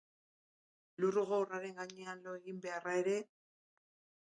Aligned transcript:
Lur 1.03 1.19
gogorraren 1.19 1.77
gainean 1.83 2.27
lo 2.27 2.37
egin 2.41 2.67
beharra 2.67 3.01
ere... 3.05 3.19